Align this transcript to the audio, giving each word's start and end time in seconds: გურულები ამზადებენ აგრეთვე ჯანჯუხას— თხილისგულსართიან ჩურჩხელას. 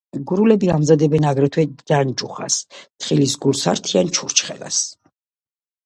გურულები 0.29 0.71
ამზადებენ 0.75 1.27
აგრეთვე 1.33 1.65
ჯანჯუხას— 1.93 2.59
თხილისგულსართიან 3.03 4.13
ჩურჩხელას. 4.19 4.85